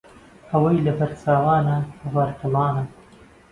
ئەوەی 0.51 0.83
لەبەر 0.85 1.11
چاوانە، 1.21 1.77
لەبەر 2.03 2.29
دڵانە 2.39 2.83